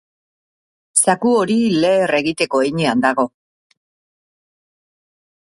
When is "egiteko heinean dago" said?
2.21-3.27